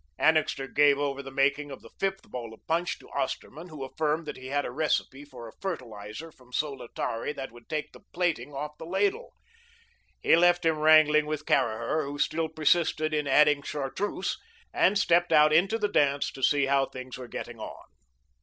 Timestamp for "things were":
16.87-17.27